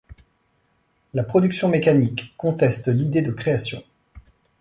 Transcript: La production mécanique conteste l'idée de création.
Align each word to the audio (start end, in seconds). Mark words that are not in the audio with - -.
La 1.13 1.23
production 1.23 1.69
mécanique 1.69 2.33
conteste 2.35 2.87
l'idée 2.87 3.21
de 3.21 3.31
création. 3.31 3.83